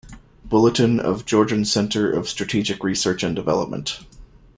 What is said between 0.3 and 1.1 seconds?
Bulletin